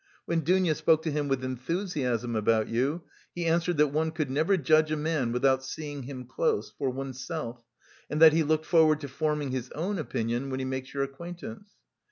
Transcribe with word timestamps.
When 0.25 0.39
Dounia 0.41 0.73
spoke 0.73 1.03
to 1.03 1.11
him 1.11 1.27
with 1.27 1.43
enthusiasm 1.45 2.35
about 2.35 2.67
you, 2.67 3.03
he 3.35 3.45
answered 3.45 3.77
that 3.77 3.89
one 3.89 4.09
could 4.09 4.31
never 4.31 4.57
judge 4.57 4.89
of 4.89 4.97
a 4.97 5.01
man 5.03 5.31
without 5.31 5.63
seeing 5.63 6.01
him 6.01 6.25
close, 6.25 6.71
for 6.71 6.89
oneself, 6.89 7.63
and 8.09 8.19
that 8.19 8.33
he 8.33 8.41
looked 8.41 8.65
forward 8.65 8.99
to 9.01 9.07
forming 9.07 9.51
his 9.51 9.69
own 9.73 9.99
opinion 9.99 10.49
when 10.49 10.59
he 10.59 10.65
makes 10.65 10.91
your 10.95 11.03
acquaintance. 11.03 11.75